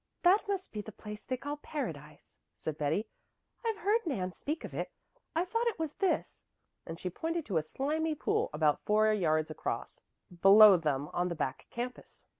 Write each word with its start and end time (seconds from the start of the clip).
"That 0.23 0.45
must 0.47 0.71
be 0.73 0.81
the 0.81 0.91
place 0.91 1.23
they 1.23 1.37
call 1.37 1.57
Paradise," 1.57 2.39
said 2.55 2.75
Betty. 2.75 3.07
"I've 3.63 3.77
heard 3.77 3.99
Nan 4.07 4.31
speak 4.31 4.63
of 4.63 4.73
it. 4.73 4.91
I 5.35 5.45
thought 5.45 5.67
it 5.67 5.77
was 5.77 5.93
this," 5.97 6.43
and 6.87 6.99
she 6.99 7.11
pointed 7.11 7.45
to 7.45 7.57
a 7.57 7.61
slimy 7.61 8.15
pool 8.15 8.49
about 8.51 8.81
four 8.83 9.13
yards 9.13 9.51
across, 9.51 10.01
below 10.41 10.75
them 10.75 11.07
on 11.13 11.27
the 11.27 11.35
back 11.35 11.67
campus. 11.69 12.25